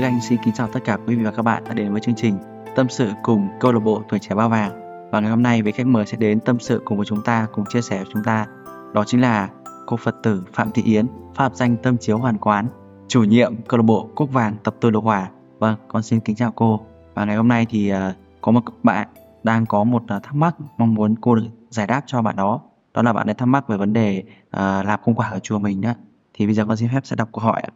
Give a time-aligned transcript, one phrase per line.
[0.00, 2.00] Đức Anh xin kính chào tất cả quý vị và các bạn đã đến với
[2.00, 2.38] chương trình
[2.76, 4.72] Tâm sự cùng câu lạc bộ tuổi trẻ bao vàng.
[5.12, 7.46] Và ngày hôm nay vị khách mời sẽ đến tâm sự cùng với chúng ta,
[7.52, 8.46] cùng chia sẻ với chúng ta.
[8.94, 9.48] Đó chính là
[9.86, 12.68] cô Phật tử Phạm Thị Yến, pháp danh Tâm Chiếu Hoàn Quán,
[13.08, 15.30] chủ nhiệm câu lạc bộ Cúc Vàng tập tư lộc Hòa.
[15.58, 16.80] Vâng, con xin kính chào cô.
[17.14, 17.98] Và ngày hôm nay thì uh,
[18.40, 19.08] có một bạn
[19.42, 22.60] đang có một uh, thắc mắc mong muốn cô được giải đáp cho bạn đó.
[22.94, 25.58] Đó là bạn đã thắc mắc về vấn đề uh, làm công quả ở chùa
[25.58, 25.92] mình đó.
[26.34, 27.70] Thì bây giờ con xin phép sẽ đọc câu hỏi ạ.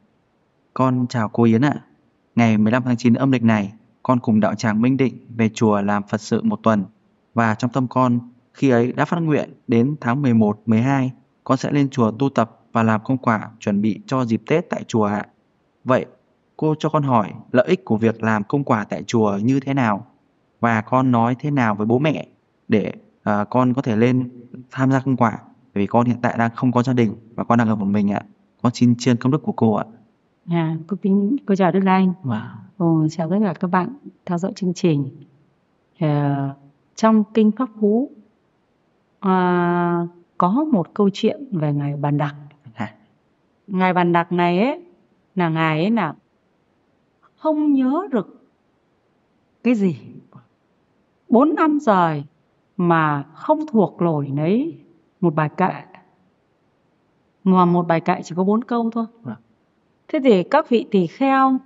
[0.74, 1.74] Con chào cô Yến ạ.
[2.36, 5.80] Ngày 15 tháng 9 âm lịch này, con cùng đạo tràng Minh Định về chùa
[5.80, 6.84] làm Phật sự một tuần.
[7.34, 8.18] Và trong tâm con,
[8.54, 11.12] khi ấy đã phát nguyện đến tháng 11, 12,
[11.44, 14.70] con sẽ lên chùa tu tập và làm công quả chuẩn bị cho dịp Tết
[14.70, 15.26] tại chùa ạ.
[15.84, 16.06] Vậy,
[16.56, 19.74] cô cho con hỏi lợi ích của việc làm công quả tại chùa như thế
[19.74, 20.06] nào?
[20.60, 22.26] Và con nói thế nào với bố mẹ
[22.68, 22.92] để
[23.30, 24.30] uh, con có thể lên
[24.70, 25.38] tham gia công quả?
[25.74, 27.86] Bởi vì con hiện tại đang không có gia đình và con đang ở một
[27.86, 28.22] mình ạ.
[28.62, 29.84] Con xin chiên công đức của cô ạ.
[30.50, 32.12] À, cô kính cô chào Đức Anh.
[32.24, 32.40] Wow.
[32.76, 35.10] Ồ, chào tất cả các bạn theo dõi chương trình.
[35.98, 36.54] À,
[36.94, 38.10] trong kinh Pháp Cú
[39.20, 40.06] à,
[40.38, 42.34] có một câu chuyện về ngài Bàn Đặc.
[42.74, 42.94] À,
[43.66, 44.82] Ngài Bàn Đặc này ấy
[45.34, 46.14] là ngài ấy là
[47.36, 48.46] không nhớ được
[49.62, 49.96] cái gì.
[51.28, 52.24] Bốn năm rồi
[52.76, 54.78] mà không thuộc nổi lấy
[55.20, 55.72] một bài kệ.
[57.44, 59.06] Mà một bài kệ chỉ có bốn câu thôi.
[59.22, 59.36] Vâng.
[60.08, 61.58] Thế thì các vị tỳ kheo,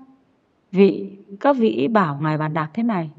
[0.73, 3.11] vị các vị bảo ngài Bàn Đạc thế này.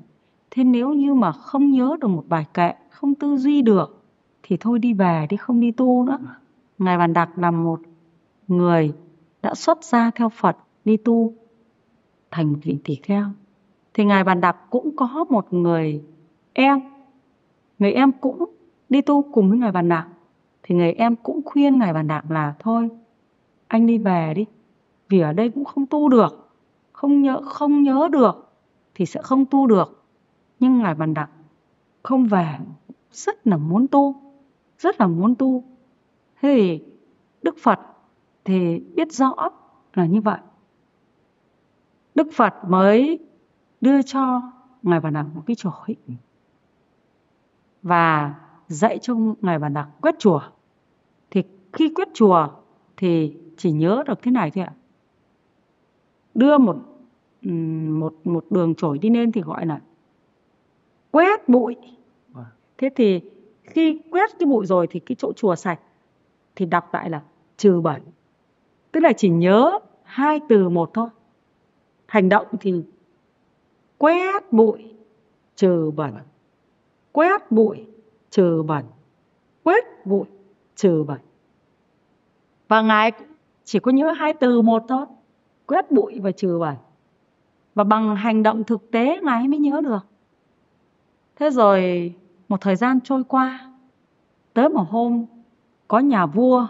[0.52, 4.04] Thế nếu như mà không nhớ được một bài kệ, không tư duy được
[4.44, 6.18] thì thôi đi về đi không đi tu nữa.
[6.78, 7.80] Ngài Bàn Đạc là một
[8.48, 8.94] người
[9.42, 11.34] đã xuất gia theo Phật đi tu
[12.32, 13.26] thành một vị tỳ kheo.
[13.94, 16.02] Thì ngài Bàn Đạc cũng có một người
[16.54, 16.80] em,
[17.80, 18.46] người em cũng
[18.90, 20.08] đi tu cùng với ngài Bàn Đạc.
[20.64, 22.90] Thì người em cũng khuyên ngài Bàn Đạc là thôi
[23.68, 24.46] anh đi về đi
[25.10, 26.50] vì ở đây cũng không tu được,
[26.92, 28.52] không nhớ không nhớ được
[28.96, 30.04] thì sẽ không tu được.
[30.60, 31.30] Nhưng ngài bàn đặc
[32.04, 32.58] không về,
[33.12, 34.16] rất là muốn tu,
[34.80, 35.64] rất là muốn tu.
[36.42, 36.84] Thế thì
[37.42, 37.80] đức phật
[38.46, 39.36] thì biết rõ
[39.94, 40.40] là như vậy.
[42.16, 43.20] Đức phật mới
[43.82, 44.42] đưa cho
[44.84, 45.96] ngài bàn đặc một cái chổi
[47.84, 48.36] và
[48.68, 50.42] dạy cho ngài bàn đặc quét chùa.
[51.32, 51.44] Thì
[51.74, 52.48] khi quét chùa
[52.98, 54.74] thì chỉ nhớ được thế này thôi ạ
[56.40, 56.76] đưa một
[57.42, 59.82] một một đường chổi đi lên thì gọi là
[61.12, 61.76] quét bụi.
[62.30, 62.46] Vâng.
[62.78, 63.22] thế thì
[63.64, 65.80] khi quét cái bụi rồi thì cái chỗ chùa sạch
[66.56, 67.22] thì đọc lại là
[67.58, 68.02] trừ bẩn.
[68.92, 71.10] Tức là chỉ nhớ hai từ một thôi.
[72.06, 72.84] Hành động thì
[73.98, 74.94] quét bụi
[75.56, 76.14] trừ bẩn.
[77.12, 77.86] Quét bụi
[78.30, 78.86] trừ bẩn.
[79.64, 80.26] Quét bụi
[80.76, 81.20] trừ bẩn.
[82.68, 83.12] Và ngài
[83.64, 85.06] chỉ có nhớ hai từ một thôi
[85.70, 86.76] quét bụi và trừ bẩn.
[87.76, 90.08] Và bằng hành động thực tế ngài mới nhớ được.
[91.36, 92.14] Thế rồi
[92.48, 93.72] một thời gian trôi qua,
[94.54, 95.26] tới một hôm,
[95.88, 96.68] có nhà vua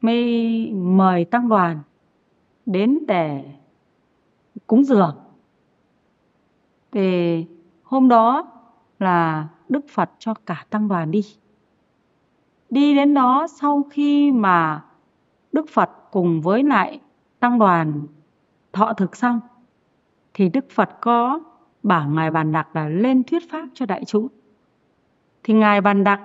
[0.00, 1.78] mới mời tăng đoàn
[2.66, 3.44] đến để
[4.66, 5.16] cúng dường.
[6.92, 7.46] Thì
[7.82, 8.52] hôm đó
[8.98, 11.22] là đức phật cho cả tăng đoàn đi.
[12.70, 14.84] Đi đến đó sau khi mà
[15.52, 17.00] đức phật cùng với lại
[17.40, 18.02] tăng đoàn,
[18.72, 19.40] thọ thực xong,
[20.34, 21.40] thì đức phật có
[21.82, 24.28] bảo ngài bàn đặc là lên thuyết pháp cho đại chúng.
[25.42, 26.20] Thì ngài bàn đặc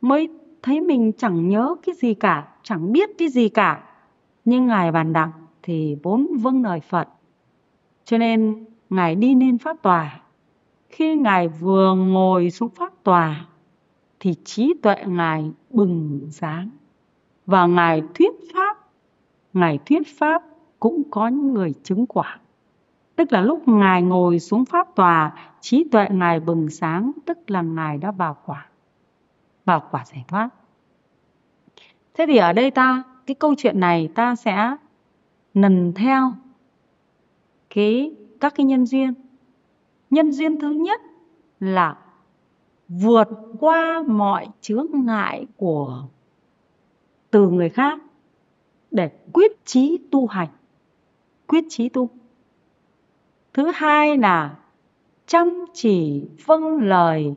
[0.00, 0.28] mới
[0.62, 3.82] thấy mình chẳng nhớ cái gì cả, chẳng biết cái gì cả.
[4.44, 5.28] Nhưng ngài bàn đặc
[5.62, 7.08] thì vốn vâng lời phật.
[8.04, 10.20] Cho nên ngài đi lên pháp tòa.
[10.88, 13.46] Khi ngài vừa ngồi xuống pháp tòa,
[14.20, 16.70] thì trí tuệ ngài bừng sáng.
[17.46, 18.75] Và ngài thuyết pháp
[19.56, 20.42] ngài thuyết pháp
[20.80, 22.40] cũng có những người chứng quả.
[23.16, 27.62] Tức là lúc ngài ngồi xuống pháp tòa, trí tuệ ngài bừng sáng, tức là
[27.62, 28.66] ngài đã vào quả.
[29.64, 30.48] Vào quả giải thoát.
[32.14, 34.76] Thế thì ở đây ta, cái câu chuyện này ta sẽ
[35.54, 36.32] lần theo
[37.70, 39.14] cái, các cái nhân duyên.
[40.10, 41.00] Nhân duyên thứ nhất
[41.60, 41.96] là
[42.88, 43.28] vượt
[43.60, 46.04] qua mọi chướng ngại của,
[47.30, 47.98] từ người khác
[48.90, 50.48] để quyết chí tu hành.
[51.46, 52.08] Quyết chí tu.
[53.54, 54.56] Thứ hai là
[55.26, 57.34] chăm chỉ vâng lời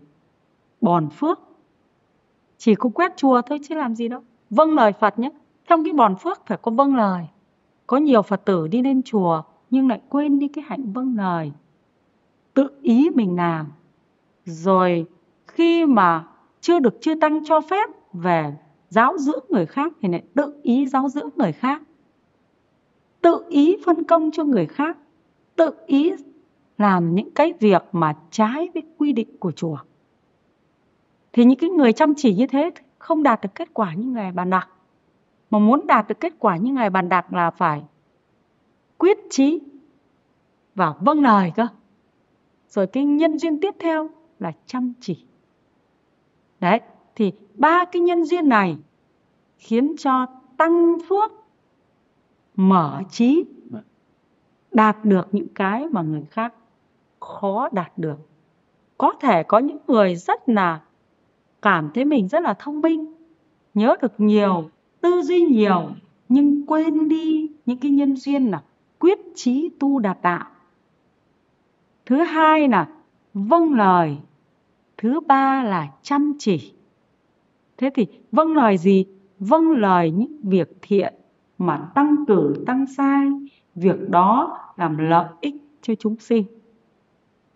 [0.81, 1.39] bòn phước.
[2.57, 4.21] Chỉ có quét chùa thôi chứ làm gì đâu.
[4.49, 5.29] Vâng lời phật nhé.
[5.67, 7.27] Trong cái bòn phước phải có vâng lời.
[7.87, 11.51] Có nhiều phật tử đi lên chùa nhưng lại quên đi cái hạnh vâng lời.
[12.53, 13.67] Tự ý mình làm.
[14.45, 15.05] Rồi
[15.47, 16.27] khi mà
[16.61, 18.53] chưa được chư tăng cho phép về
[18.89, 21.81] giáo dưỡng người khác thì lại tự ý giáo dưỡng người khác.
[23.21, 24.97] Tự ý phân công cho người khác.
[25.55, 26.11] Tự ý
[26.77, 29.77] làm những cái việc mà trái với quy định của chùa
[31.33, 34.31] thì những cái người chăm chỉ như thế không đạt được kết quả như ngài
[34.31, 34.69] bàn đặc
[35.49, 37.83] mà muốn đạt được kết quả như ngài bàn đặc là phải
[38.97, 39.59] quyết chí
[40.75, 41.67] và vâng lời cơ.
[42.69, 44.09] Rồi cái nhân duyên tiếp theo
[44.39, 45.25] là chăm chỉ.
[46.59, 46.79] Đấy
[47.19, 48.77] thì ba cái nhân duyên này
[49.57, 50.25] khiến cho
[50.57, 51.31] tăng phước
[52.55, 53.45] mở trí,
[54.71, 56.53] đạt được những cái mà người khác
[57.19, 58.17] khó đạt được.
[58.97, 60.81] Có thể có những người rất là
[61.61, 63.13] cảm thấy mình rất là thông minh,
[63.73, 64.69] nhớ được nhiều,
[65.01, 65.89] tư duy nhiều,
[66.29, 68.63] nhưng quên đi những cái nhân duyên là
[68.99, 70.45] quyết chí tu đạt đạo.
[72.05, 72.87] Thứ hai là
[73.33, 74.17] vâng lời,
[74.97, 76.73] thứ ba là chăm chỉ
[77.79, 79.05] thế thì vâng lời gì?
[79.39, 81.13] Vâng lời những việc thiện
[81.57, 83.29] mà tăng cử tăng sai.
[83.75, 86.45] Việc đó làm lợi ích cho chúng sinh,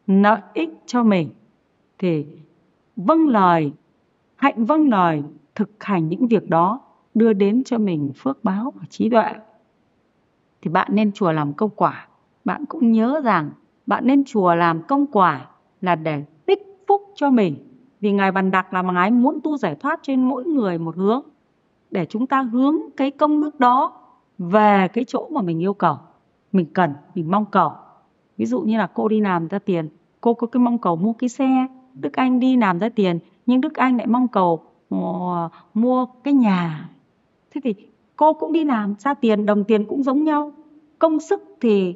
[0.08, 1.30] lợi ích cho mình.
[2.00, 2.26] Thì
[2.96, 3.72] vâng lời,
[4.36, 5.24] hạnh vâng lời
[5.56, 6.82] thực hành những việc đó
[7.14, 9.34] đưa đến cho mình phước báo và trí tuệ.
[10.62, 12.08] Thì bạn nên chùa làm công quả.
[12.46, 13.52] Bạn cũng nhớ rằng
[13.86, 15.50] bạn nên chùa làm công quả
[15.82, 17.73] là để tích phúc cho mình
[18.04, 21.22] vì ngài bàn đặc là ngài muốn tu giải thoát trên mỗi người một hướng,
[21.92, 23.94] để chúng ta hướng cái công đức đó
[24.38, 25.98] về cái chỗ mà mình yêu cầu,
[26.52, 27.72] mình cần, mình mong cầu.
[28.38, 29.90] Ví dụ như là cô đi làm ra tiền,
[30.22, 33.62] cô có cái mong cầu mua cái xe, đức anh đi làm ra tiền, nhưng
[33.62, 36.90] đức anh lại mong cầu ờ, mua cái nhà.
[37.52, 37.76] Thế thì
[38.16, 40.52] cô cũng đi làm ra tiền, đồng tiền cũng giống nhau.
[41.00, 41.96] Công sức thì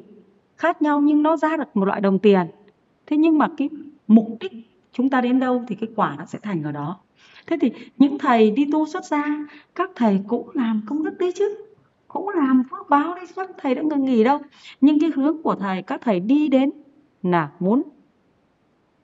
[0.56, 2.46] khác nhau nhưng nó ra được một loại đồng tiền.
[3.06, 3.68] Thế nhưng mà cái
[4.06, 4.52] mục đích
[4.98, 7.00] chúng ta đến đâu thì cái quả nó sẽ thành ở đó.
[7.46, 9.24] Thế thì những thầy đi tu xuất gia,
[9.74, 11.66] các thầy cũng làm công đức đấy chứ,
[12.08, 14.38] cũng làm phước báo đấy các thầy đã ngừng nghỉ đâu.
[14.80, 16.70] Nhưng cái hướng của thầy, các thầy đi đến
[17.22, 17.82] là muốn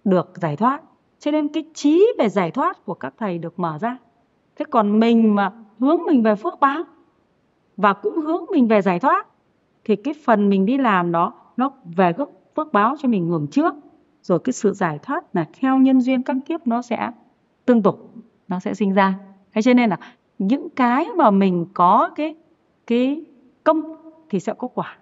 [0.05, 0.83] được giải thoát.
[1.19, 3.99] Cho nên cái trí về giải thoát của các thầy được mở ra.
[4.57, 6.85] Thế còn mình mà hướng mình về phước báo
[7.77, 9.27] và cũng hướng mình về giải thoát,
[9.85, 13.47] thì cái phần mình đi làm đó, nó về gốc phước báo cho mình hưởng
[13.51, 13.75] trước
[14.25, 17.11] rồi cái sự giải thoát là theo nhân duyên các kiếp nó sẽ
[17.65, 18.11] tương tục,
[18.49, 19.19] nó sẽ sinh ra
[19.53, 19.99] thế cho nên là
[20.39, 22.37] những cái mà mình có cái
[22.87, 23.25] cái
[23.65, 23.97] công
[24.31, 24.97] thì sẽ có quả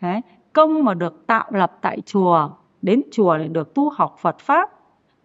[0.00, 0.20] Đấy.
[0.52, 2.50] công mà được tạo lập tại chùa,
[2.82, 4.70] đến chùa để được tu học Phật pháp,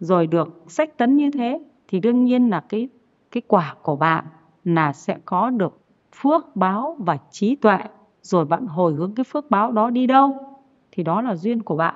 [0.00, 2.88] rồi được sách tấn như thế, thì đương nhiên là cái
[3.30, 4.24] cái quả của bạn
[4.64, 5.80] là sẽ có được
[6.12, 7.78] phước báo và trí tuệ,
[8.22, 10.56] rồi bạn hồi hướng cái phước báo đó đi đâu,
[10.92, 11.94] thì đó là duyên của bạn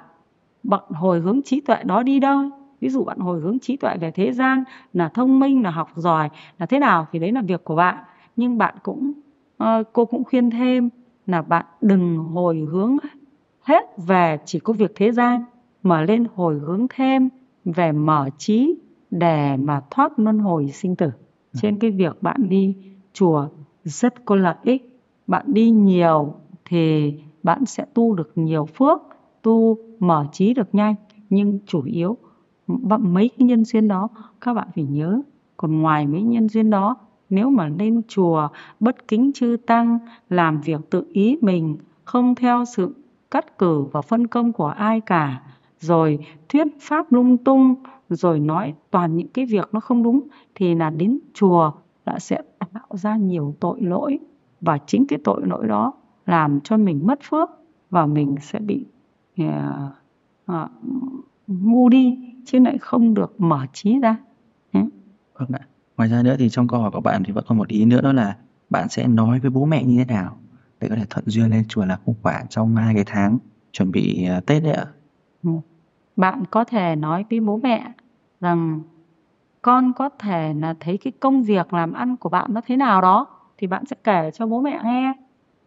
[0.62, 2.40] bạn hồi hướng trí tuệ đó đi đâu?
[2.80, 5.90] Ví dụ bạn hồi hướng trí tuệ về thế gian là thông minh là học
[5.94, 6.28] giỏi
[6.58, 8.04] là thế nào thì đấy là việc của bạn.
[8.36, 9.12] Nhưng bạn cũng
[9.62, 10.90] uh, cô cũng khuyên thêm
[11.26, 12.96] là bạn đừng hồi hướng
[13.60, 15.44] hết về chỉ có việc thế gian
[15.82, 17.28] mà lên hồi hướng thêm
[17.64, 18.74] về mở trí
[19.10, 21.10] để mà thoát luân hồi sinh tử.
[21.52, 22.76] Trên cái việc bạn đi
[23.12, 23.48] chùa
[23.84, 25.00] rất có lợi ích.
[25.26, 26.34] Bạn đi nhiều
[26.64, 29.00] thì bạn sẽ tu được nhiều phước
[29.42, 30.94] tu mở trí được nhanh,
[31.30, 32.16] nhưng chủ yếu
[32.66, 34.08] vâng, mấy cái nhân duyên đó,
[34.40, 35.20] các bạn phải nhớ.
[35.56, 36.96] Còn ngoài mấy nhân duyên đó,
[37.30, 38.48] nếu mà lên chùa,
[38.80, 39.98] bất kính chư tăng,
[40.30, 42.94] làm việc tự ý mình, không theo sự
[43.30, 45.42] cắt cử và phân công của ai cả,
[45.80, 47.74] rồi thuyết pháp lung tung,
[48.08, 50.20] rồi nói toàn những cái việc nó không đúng,
[50.54, 51.72] thì là đến chùa
[52.04, 54.18] đã sẽ tạo ra nhiều tội lỗi.
[54.60, 55.92] Và chính cái tội lỗi đó
[56.26, 57.50] làm cho mình mất phước
[57.90, 58.86] và mình sẽ bị
[59.44, 60.70] uh, uh,
[61.46, 64.16] ngu đi chứ lại không được mở trí ra.
[65.38, 65.60] Vâng ạ.
[65.96, 68.00] Ngoài ra nữa thì trong câu hỏi của bạn thì vẫn còn một ý nữa
[68.00, 68.36] đó là
[68.70, 70.36] bạn sẽ nói với bố mẹ như thế nào
[70.80, 73.38] để có thể thuận duyên lên chùa làm công quả trong hai cái tháng
[73.72, 74.86] chuẩn bị uh, Tết đấy ạ?
[75.42, 75.50] Ừ.
[76.16, 77.92] Bạn có thể nói với bố mẹ
[78.40, 78.80] rằng
[79.62, 83.00] con có thể là thấy cái công việc làm ăn của bạn nó thế nào
[83.00, 83.26] đó
[83.58, 85.12] thì bạn sẽ kể cho bố mẹ nghe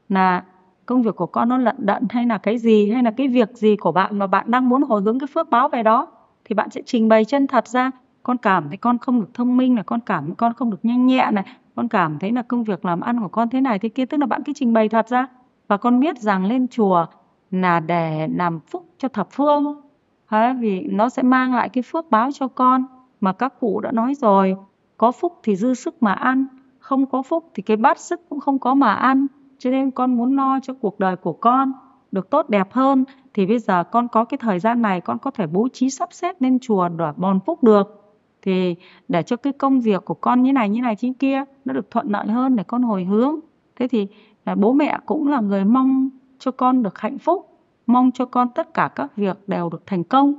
[0.10, 0.44] là
[0.85, 3.50] công việc của con nó lận đận hay là cái gì, hay là cái việc
[3.53, 6.07] gì của bạn mà bạn đang muốn hồi hướng cái phước báo về đó,
[6.45, 7.91] thì bạn sẽ trình bày chân thật ra.
[8.23, 10.85] Con cảm thấy con không được thông minh là con cảm thấy con không được
[10.85, 11.45] nhanh nhẹn này,
[11.75, 14.17] con cảm thấy là công việc làm ăn của con thế này thế kia, tức
[14.17, 15.27] là bạn cứ trình bày thật ra.
[15.67, 17.05] Và con biết rằng lên chùa
[17.51, 19.81] là để làm phúc cho thập phương.
[20.29, 22.85] Thế vì nó sẽ mang lại cái phước báo cho con.
[23.21, 24.55] Mà các cụ đã nói rồi,
[24.97, 26.45] có phúc thì dư sức mà ăn,
[26.79, 29.27] không có phúc thì cái bát sức cũng không có mà ăn
[29.62, 31.72] cho nên con muốn lo cho cuộc đời của con
[32.12, 33.03] được tốt đẹp hơn
[33.34, 36.10] thì bây giờ con có cái thời gian này con có thể bố trí sắp
[36.12, 38.75] xếp lên chùa để bòn phúc được thì
[39.08, 41.91] để cho cái công việc của con như này như này như kia nó được
[41.91, 43.39] thuận lợi hơn để con hồi hướng
[43.75, 44.08] thế thì
[44.56, 46.10] bố mẹ cũng là người mong
[46.41, 47.50] cho con được hạnh phúc,
[47.88, 50.34] mong cho con tất cả các việc đều được thành công.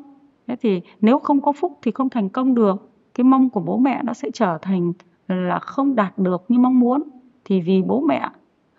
[0.46, 2.90] Thế thì nếu không có phúc thì không thành công được.
[3.14, 4.92] Cái mong của bố mẹ nó sẽ trở thành
[5.28, 7.02] là không đạt được như mong muốn.
[7.44, 8.28] Thì vì bố mẹ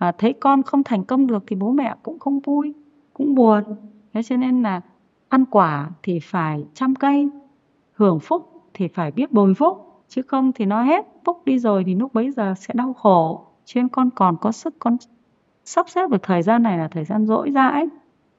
[0.03, 2.73] à, thấy con không thành công được thì bố mẹ cũng không vui,
[3.13, 3.63] cũng buồn.
[4.13, 4.81] Thế cho nên là
[5.29, 7.29] ăn quả thì phải chăm cây,
[7.93, 10.03] hưởng phúc thì phải biết bồi phúc.
[10.09, 13.45] Chứ không thì nó hết phúc đi rồi thì lúc bấy giờ sẽ đau khổ.
[13.65, 14.97] Cho nên con còn có sức con
[15.65, 17.87] sắp xếp được thời gian này là thời gian rỗi rãi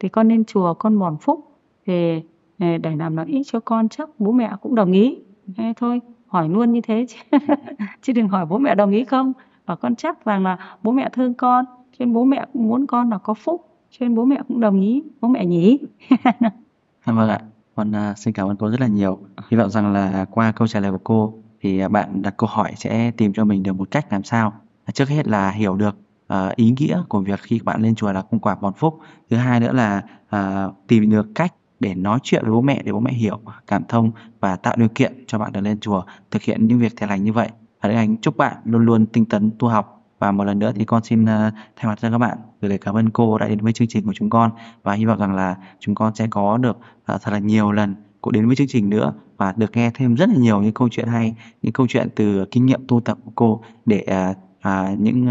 [0.00, 2.22] thì con nên chùa con mòn phúc thì
[2.58, 5.18] để làm lợi ích cho con chắc bố mẹ cũng đồng ý
[5.56, 7.38] thế thôi hỏi luôn như thế chứ,
[8.02, 9.32] chứ đừng hỏi bố mẹ đồng ý không
[9.66, 12.86] và con chắc rằng là bố mẹ thương con cho nên bố mẹ cũng muốn
[12.86, 15.78] con là có phúc cho nên bố mẹ cũng đồng ý bố mẹ nhỉ?
[17.04, 17.40] Vâng ạ.
[17.74, 19.18] Con uh, xin cảm ơn cô rất là nhiều.
[19.48, 22.48] Hy vọng rằng là qua câu trả lời của cô thì à, bạn đặt câu
[22.52, 24.52] hỏi sẽ tìm cho mình được một cách làm sao.
[24.84, 25.96] À, trước hết là hiểu được
[26.32, 28.98] uh, ý nghĩa của việc khi bạn lên chùa là cung quả bòn phúc.
[29.30, 30.02] Thứ hai nữa là
[30.36, 33.82] uh, tìm được cách để nói chuyện với bố mẹ để bố mẹ hiểu cảm
[33.88, 37.08] thông và tạo điều kiện cho bạn được lên chùa thực hiện những việc thiện
[37.08, 37.48] lành như vậy
[37.84, 40.00] và Đức Anh chúc bạn luôn luôn tinh tấn tu học.
[40.18, 41.28] Và một lần nữa thì con xin uh,
[41.76, 44.06] thay mặt cho các bạn gửi lời cảm ơn cô đã đến với chương trình
[44.06, 44.50] của chúng con.
[44.82, 47.94] Và hy vọng rằng là chúng con sẽ có được uh, thật là nhiều lần
[48.20, 50.88] cô đến với chương trình nữa và được nghe thêm rất là nhiều những câu
[50.88, 54.94] chuyện hay những câu chuyện từ kinh nghiệm tu tập của cô để uh, à,
[54.98, 55.26] những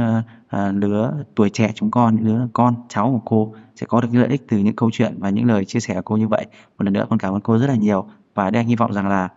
[0.48, 4.08] à, lứa tuổi trẻ chúng con những lứa con cháu của cô sẽ có được
[4.12, 6.28] những lợi ích từ những câu chuyện và những lời chia sẻ của cô như
[6.28, 6.46] vậy.
[6.78, 9.08] Một lần nữa con cảm ơn cô rất là nhiều và đang hy vọng rằng
[9.08, 9.30] là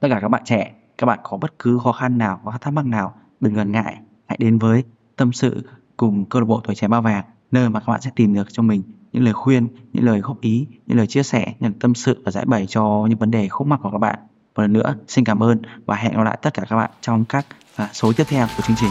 [0.00, 2.72] tất cả các bạn trẻ các bạn có bất cứ khó khăn nào hoặc thắc
[2.72, 3.96] mắc nào, đừng ngần ngại.
[4.26, 4.84] Hãy đến với
[5.16, 5.62] tâm sự
[5.96, 8.52] cùng câu lạc bộ tuổi trẻ bao vàng, nơi mà các bạn sẽ tìm được
[8.52, 11.94] cho mình những lời khuyên, những lời góp ý, những lời chia sẻ, những tâm
[11.94, 14.18] sự và giải bày cho những vấn đề khúc mắc của các bạn.
[14.54, 17.24] Một lần nữa, xin cảm ơn và hẹn gặp lại tất cả các bạn trong
[17.24, 18.90] các à, số tiếp theo của chương trình.